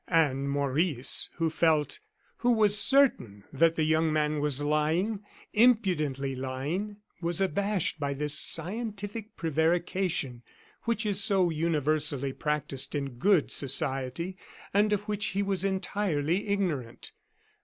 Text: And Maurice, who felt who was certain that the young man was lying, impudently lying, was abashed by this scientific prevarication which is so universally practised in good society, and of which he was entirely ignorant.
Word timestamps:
And 0.07 0.49
Maurice, 0.49 1.29
who 1.35 1.51
felt 1.51 1.99
who 2.37 2.53
was 2.53 2.75
certain 2.81 3.43
that 3.53 3.75
the 3.75 3.83
young 3.83 4.11
man 4.11 4.39
was 4.39 4.59
lying, 4.59 5.19
impudently 5.53 6.35
lying, 6.35 6.97
was 7.21 7.39
abashed 7.39 7.99
by 7.99 8.15
this 8.15 8.33
scientific 8.33 9.35
prevarication 9.37 10.41
which 10.85 11.05
is 11.05 11.23
so 11.23 11.51
universally 11.51 12.33
practised 12.33 12.95
in 12.95 13.19
good 13.19 13.51
society, 13.51 14.37
and 14.73 14.91
of 14.91 15.03
which 15.03 15.27
he 15.37 15.43
was 15.43 15.63
entirely 15.63 16.47
ignorant. 16.47 17.11